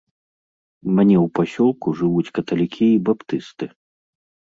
У 0.87 0.95
мяне 0.99 1.17
ў 1.19 1.27
пасёлку 1.41 1.87
жывуць 2.01 2.33
каталікі 2.41 2.85
і 2.97 3.01
баптысты. 3.11 3.65